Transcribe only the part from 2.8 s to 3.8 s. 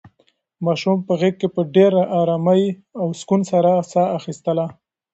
او سکون سره